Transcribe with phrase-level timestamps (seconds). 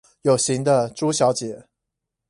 [0.23, 1.67] 有型的豬小姐